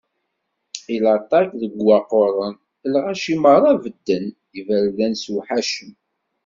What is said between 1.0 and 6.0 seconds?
laṭak deg waqquren, lɣaci merra bedden, iberdan sewḥacen.